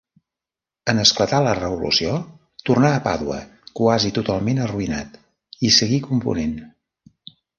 En 0.93 1.01
esclatar 1.01 1.41
la 1.47 1.51
Revolució, 1.59 2.13
tornà 2.69 2.91
a 2.99 3.03
Pàdua, 3.07 3.37
quasi 3.81 4.11
totalment 4.17 4.63
arruïnat, 4.65 5.21
i 5.69 5.73
seguí 5.79 6.03
component. 6.09 6.57